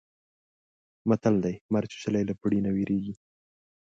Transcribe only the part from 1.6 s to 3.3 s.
مار چیچلی له پړي نه وېرېږي.